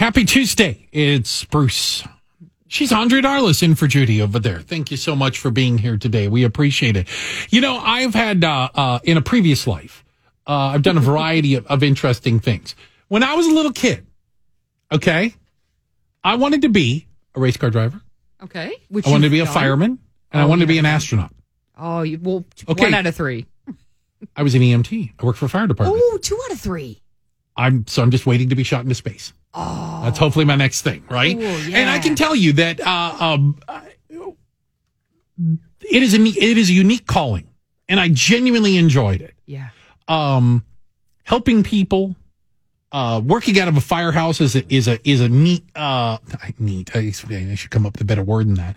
[0.00, 0.88] Happy Tuesday.
[0.92, 2.02] It's Bruce.
[2.68, 4.60] She's Andrea Darlas in for Judy over there.
[4.60, 6.26] Thank you so much for being here today.
[6.26, 7.06] We appreciate it.
[7.50, 10.02] You know, I've had, uh, uh, in a previous life,
[10.46, 12.74] uh, I've done a variety of, of interesting things.
[13.08, 14.06] When I was a little kid,
[14.90, 15.34] okay,
[16.24, 18.00] I wanted to be a race car driver.
[18.42, 18.72] Okay.
[18.88, 19.52] Which I wanted to be a done.
[19.52, 19.98] fireman
[20.32, 21.30] and I Oh, wanted to be an astronaut.
[21.76, 22.84] Oh, you, well, Okay.
[22.84, 23.44] one out of three.
[24.34, 25.12] I was an EMT.
[25.20, 26.00] I worked for a fire department.
[26.02, 27.02] Oh, two out of three.
[27.54, 29.34] I'm so I'm just waiting to be shot into space.
[29.52, 31.36] Oh, That's hopefully my next thing, right?
[31.36, 31.44] Cool,
[31.74, 33.58] And I can tell you that uh, um,
[35.38, 37.48] it is a it is a unique calling,
[37.88, 39.34] and I genuinely enjoyed it.
[39.46, 39.70] yeah.
[40.08, 40.64] Um,
[41.24, 42.16] helping people,
[42.90, 46.18] uh, working out of a firehouse is a, is a is a neat uh
[46.58, 46.94] neat.
[46.94, 48.76] I I should come up with a better word than that.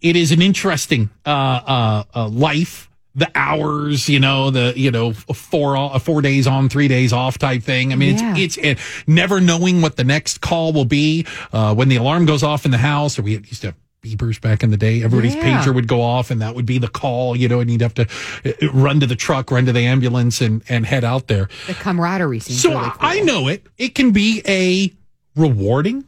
[0.00, 2.90] It is an interesting uh, uh, uh, life.
[3.14, 7.62] The hours, you know, the you know four four days on, three days off type
[7.62, 7.92] thing.
[7.92, 8.34] I mean, Yeah.
[8.36, 11.26] it's it's it, never knowing what the next call will be.
[11.52, 14.40] Uh, when the alarm goes off in the house, or we used to have beepers
[14.40, 15.02] back in the day.
[15.04, 15.62] Everybody's Yeah.
[15.62, 17.36] pager would go off, and that would be the call.
[17.36, 18.06] You know, and you'd have to
[18.46, 21.50] uh, run to the truck, run to the ambulance, and and head out there.
[21.66, 22.98] The camaraderie seems So really cool.
[23.00, 23.66] I know it.
[23.76, 24.90] It can be a
[25.38, 26.04] rewarding,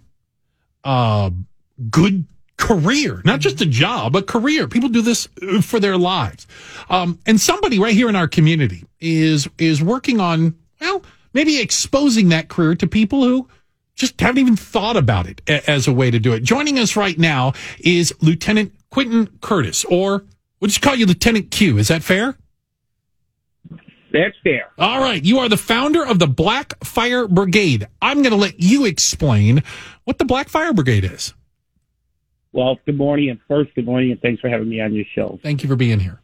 [0.84, 1.30] uh,
[1.90, 2.24] good
[2.56, 4.68] career, not just a job, a career.
[4.68, 6.46] People do this uh, for their lives.
[6.88, 11.02] Um, and somebody right here in our community is is working on well,
[11.32, 13.48] maybe exposing that career to people who
[13.94, 16.42] just haven't even thought about it as a way to do it.
[16.42, 20.24] Joining us right now is Lieutenant Quention Curtis, or
[20.60, 21.78] we'll just call you Lieutenant Q.
[21.78, 22.36] Is that fair?
[24.12, 24.70] That's fair.
[24.78, 25.22] All right.
[25.24, 27.88] You are the founder of the Black Fire Brigade.
[28.00, 29.64] I'm going to let you explain
[30.04, 31.34] what the Black Fire Brigade is.
[32.54, 35.40] Well, good morning, and first, good morning, and thanks for having me on your show.
[35.42, 36.20] Thank you for being here.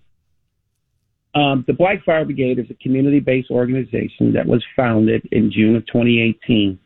[1.34, 5.84] Um, the Black Fire Brigade is a community-based organization that was founded in June of
[5.86, 6.78] 2018.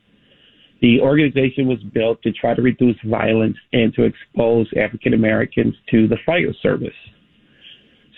[0.81, 6.08] The organization was built to try to reduce violence and to expose African Americans to
[6.08, 6.97] the fire service.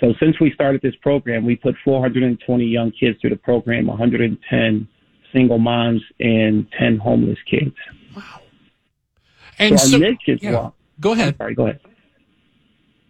[0.00, 4.89] So, since we started this program, we put 420 young kids through the program, 110
[5.33, 7.74] single moms, and 10 homeless kids.
[8.14, 8.42] Wow.
[9.58, 10.51] And so, so, mission, yeah.
[10.52, 11.36] well, go ahead.
[11.36, 11.80] sorry, go ahead.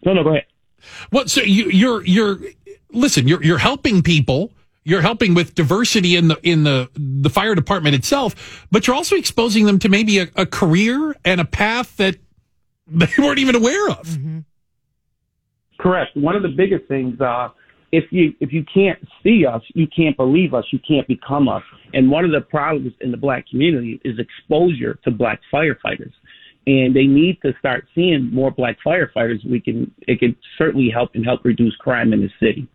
[0.05, 0.45] No, no, go ahead.
[1.11, 1.31] What?
[1.31, 2.39] So you, you're you're
[2.93, 3.27] listen.
[3.29, 4.53] You're you're helping people.
[4.85, 9.17] You're helping with diversity in the in the the fire department itself, but you're also
[9.17, 12.17] exposing them to maybe a, a career and a path that
[12.87, 14.07] they weren't even aware of.
[14.07, 14.39] Mm-hmm.
[15.79, 16.17] Correct.
[16.17, 17.49] One of the biggest things, uh,
[17.93, 21.63] if you if you can't see us, you can't believe us, you can't become us.
[21.93, 26.13] And one of the problems in the black community is exposure to black firefighters.
[26.67, 29.49] And they need to start seeing more black firefighters.
[29.49, 32.69] We can it can certainly help and help reduce crime in the city.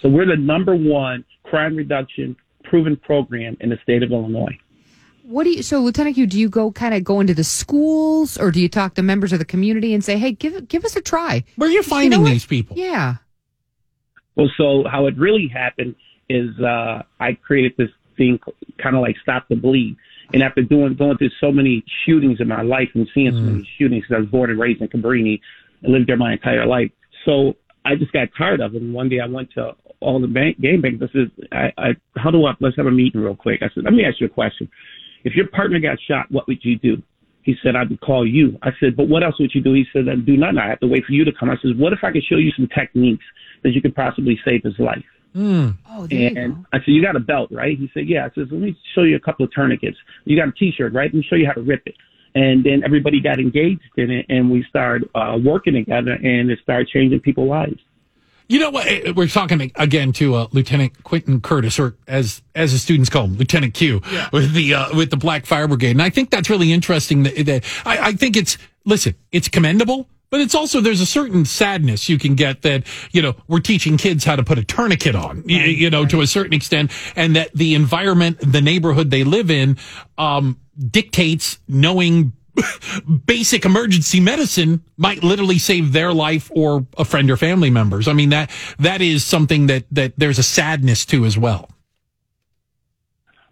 [0.00, 4.56] So we're the number one crime reduction proven program in the state of Illinois.
[5.24, 5.62] What do you?
[5.62, 8.68] So, Lieutenant Q, do you go kind of go into the schools, or do you
[8.68, 11.44] talk to members of the community and say, "Hey, give give us a try"?
[11.56, 12.30] Where are you finding what?
[12.30, 12.76] these people?
[12.78, 13.16] Yeah.
[14.36, 15.96] Well, so how it really happened
[16.30, 18.38] is uh, I created this thing
[18.82, 19.96] kind of like Stop the Bleed.
[20.32, 23.52] And after doing going through so many shootings in my life and seeing so mm-hmm.
[23.52, 25.40] many shootings, 'cause I was born and raised in Cabrini
[25.82, 26.90] and lived there my entire life.
[27.24, 28.82] So I just got tired of it.
[28.82, 31.02] And one day I went to all the bank, game banks.
[31.02, 32.58] I said, I, I huddle up.
[32.60, 33.62] Let's have a meeting real quick.
[33.62, 34.68] I said, let me ask you a question.
[35.24, 37.02] If your partner got shot, what would you do?
[37.42, 38.58] He said, I would call you.
[38.62, 39.72] I said, but what else would you do?
[39.72, 40.58] He said, I'd do nothing.
[40.58, 41.50] I have to wait for you to come.
[41.50, 43.24] I said, what if I could show you some techniques
[43.62, 45.02] that you could possibly save his life?
[45.36, 46.64] Oh, there And go.
[46.72, 47.78] I said, you got a belt, right?
[47.78, 48.24] He said, yeah.
[48.26, 49.96] I said, let me show you a couple of tourniquets.
[50.24, 51.04] You got a t-shirt, right?
[51.12, 51.94] Let me show you how to rip it.
[52.34, 56.58] And then everybody got engaged in it and we started uh, working together and it
[56.62, 57.80] started changing people's lives.
[58.48, 58.86] You know what?
[58.86, 63.24] eh, We're talking again to uh, Lieutenant Quention Curtis, or as as the students call
[63.24, 64.00] him, Lieutenant Q,
[64.32, 67.24] with the uh, with the Black Fire Brigade, and I think that's really interesting.
[67.24, 68.56] That, that I, I think it's
[68.86, 73.22] listen, it's commendable, but it's also there's a certain sadness you can get that you
[73.22, 76.26] know we're teaching kids how to put a tourniquet on, you, you know, to a
[76.26, 79.76] certain extent, and that the environment, the neighborhood they live in,
[80.16, 80.58] um,
[80.90, 82.32] dictates knowing
[83.26, 88.08] basic emergency medicine might literally save their life or a friend or family members.
[88.08, 91.70] I mean that that is something that that there's a sadness to as well.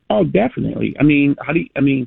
[0.08, 0.94] Oh, definitely.
[1.00, 2.06] I mean, how do you, I mean,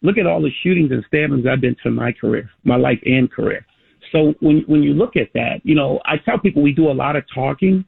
[0.00, 3.00] look at all the shootings and stabbings I've been to in my career, my life
[3.04, 3.66] and career.
[4.14, 6.92] So when when you look at that, you know, I tell people we do a
[6.92, 7.84] lot of talking,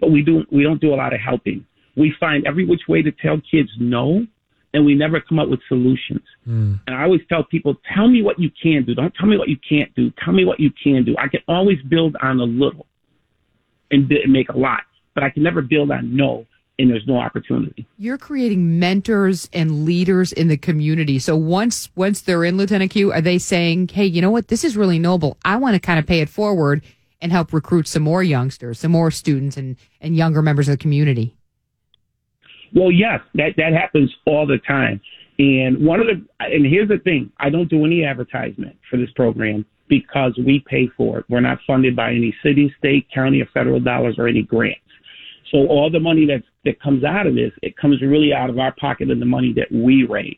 [0.00, 1.64] but we do we don't do a lot of helping.
[1.96, 4.26] We find every which way to tell kids no,
[4.74, 6.22] and we never come up with solutions.
[6.44, 6.74] Hmm.
[6.86, 8.94] And I always tell people, tell me what you can do.
[8.94, 10.12] Don't tell me what you can't do.
[10.22, 11.14] Tell me what you can do.
[11.18, 12.86] I can always build on a little
[13.90, 14.80] and make a lot,
[15.14, 16.46] but I can never build on no.
[16.78, 17.86] And there's no opportunity.
[17.98, 21.18] You're creating mentors and leaders in the community.
[21.18, 24.48] So once once they're in Lieutenant Q, are they saying, "Hey, you know what?
[24.48, 25.36] This is really noble.
[25.44, 26.82] I want to kind of pay it forward
[27.22, 30.82] and help recruit some more youngsters, some more students and and younger members of the
[30.82, 31.34] community."
[32.74, 35.00] Well, yes, that that happens all the time.
[35.38, 39.10] And one of the and here's the thing, I don't do any advertisement for this
[39.12, 41.24] program because we pay for it.
[41.28, 44.80] We're not funded by any city, state, county, or federal dollars or any grants.
[45.50, 48.58] So all the money that that comes out of this, it comes really out of
[48.58, 50.36] our pocket and the money that we raise.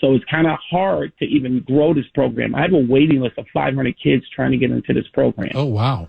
[0.00, 2.54] So it's kind of hard to even grow this program.
[2.54, 5.52] I have a waiting list of 500 kids trying to get into this program.
[5.54, 6.08] Oh wow.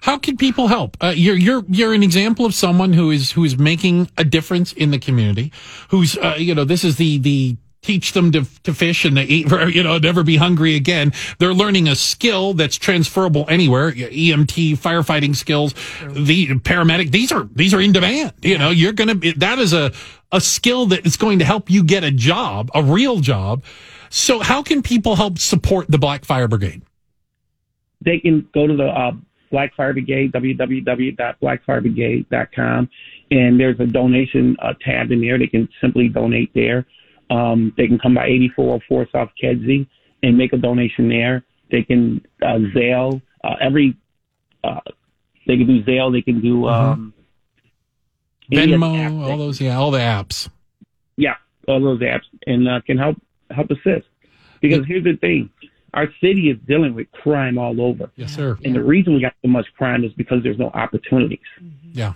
[0.00, 0.96] How can people help?
[1.00, 4.72] Uh, you're you're you're an example of someone who is who is making a difference
[4.72, 5.52] in the community.
[5.90, 7.56] Who's uh, you know this is the the
[7.88, 11.10] teach them to, to fish and to eat, you know, never be hungry again.
[11.38, 13.92] They're learning a skill that's transferable anywhere.
[13.92, 17.10] EMT, firefighting skills, the paramedic.
[17.10, 18.34] These are, these are in demand.
[18.42, 19.92] You know, you're going to, that is a,
[20.30, 23.64] a skill that is going to help you get a job, a real job.
[24.10, 26.82] So how can people help support the Black Fire Brigade?
[28.04, 29.12] They can go to the, uh,
[29.50, 32.90] Black Fire Brigade, www.blackfirebrigade.com.
[33.30, 35.38] And there's a donation uh, tab in there.
[35.38, 36.84] They can simply donate there.
[37.30, 39.86] Um, they can come by 8404 South Kedzie
[40.22, 41.44] and make a donation there.
[41.70, 43.96] They can uh, Zelle uh, every.
[44.64, 44.80] Uh,
[45.46, 46.12] they can do Zelle.
[46.12, 47.14] They can do um,
[48.50, 50.48] Venmo, all those, yeah, all the apps.
[51.16, 51.34] Yeah,
[51.66, 53.16] all those apps, and uh, can help
[53.50, 54.06] help assist.
[54.60, 55.50] Because here's the thing:
[55.94, 58.10] our city is dealing with crime all over.
[58.16, 58.58] Yes, sir.
[58.64, 61.38] And the reason we got so much crime is because there's no opportunities.
[61.92, 62.14] Yeah.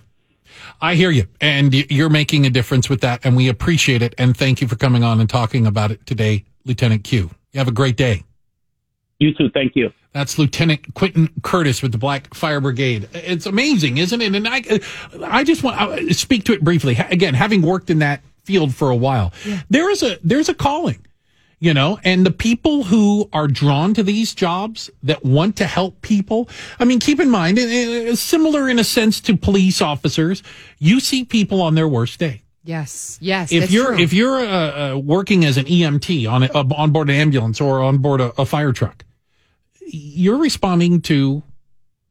[0.81, 4.15] I hear you, and you're making a difference with that, and we appreciate it.
[4.19, 7.31] And thank you for coming on and talking about it today, Lieutenant Q.
[7.53, 8.25] You have a great day.
[9.19, 9.51] You too.
[9.51, 9.93] Thank you.
[10.13, 13.09] That's Lieutenant Quention Curtis with the Black Fire Brigade.
[13.15, 14.35] It's amazing, isn't it?
[14.35, 14.63] And I,
[15.25, 16.97] I just want to speak to it briefly.
[16.97, 19.63] Again, having worked in that field for a while, yeah.
[19.71, 21.07] there is a there's a calling
[21.63, 26.03] you know, and the people who are drawn to these jobs that want to help
[26.03, 26.49] people.
[26.81, 27.57] I mean, keep in mind,
[28.19, 30.43] similar in a sense to police officers,
[30.81, 32.43] you see people on their worst day.
[32.65, 33.53] Yes, yes.
[33.53, 33.99] If you're true.
[34.01, 37.61] if you're uh, uh, working as an EMT on a, uh, on board an ambulance
[37.61, 39.05] or on board a, a fire truck,
[39.87, 41.45] you're responding to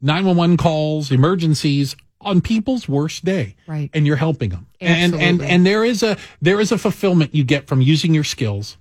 [0.01, 3.89] 911 calls, emergencies on people's worst day, right?
[3.93, 5.25] And you're helping them, Absolutely.
[5.27, 8.23] and and and there is a there is a fulfillment you get from using your
[8.23, 8.77] skills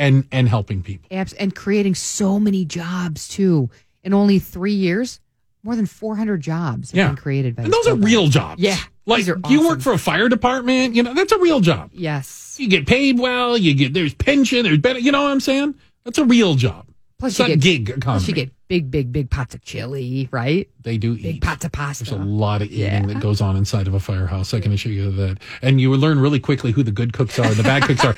[0.00, 1.08] and and helping people.
[1.10, 3.70] Apps and creating so many jobs too.
[4.02, 5.20] In only three years,
[5.62, 7.06] more than 400 jobs have yeah.
[7.08, 7.54] been created.
[7.54, 8.60] By and those are real jobs.
[8.62, 9.42] Yeah, like awesome.
[9.48, 10.94] you work for a fire department.
[10.94, 11.90] You know that's a real job.
[11.92, 13.56] Yes, you get paid well.
[13.58, 14.64] You get there's pension.
[14.64, 14.98] There's better.
[14.98, 15.74] You know what I'm saying?
[16.04, 16.86] That's a real job.
[17.18, 18.00] Plus, it's you get gig economy.
[18.02, 20.70] Plus, you get big, big, big pots of chili, right?
[20.80, 21.42] They do big eat.
[21.42, 22.04] pots of pasta.
[22.04, 23.06] There's a lot of eating yeah.
[23.06, 24.54] that goes on inside of a firehouse.
[24.54, 27.46] I can assure you that, and you learn really quickly who the good cooks are
[27.46, 28.14] and the bad cooks are.